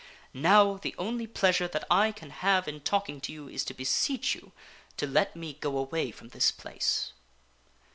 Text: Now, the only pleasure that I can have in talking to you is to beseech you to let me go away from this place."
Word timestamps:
Now, 0.33 0.77
the 0.77 0.95
only 0.97 1.27
pleasure 1.27 1.67
that 1.67 1.83
I 1.91 2.11
can 2.11 2.31
have 2.31 2.67
in 2.67 2.79
talking 2.81 3.21
to 3.21 3.31
you 3.31 3.47
is 3.47 3.63
to 3.65 3.75
beseech 3.75 4.33
you 4.33 4.51
to 4.97 5.05
let 5.05 5.35
me 5.35 5.53
go 5.53 5.77
away 5.77 6.09
from 6.09 6.29
this 6.29 6.49
place." 6.49 7.13